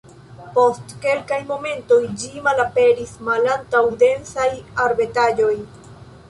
[0.53, 4.49] Post kelkaj momentoj ĝi malaperis malantaŭ densaj
[4.87, 5.55] arbetaĵoj.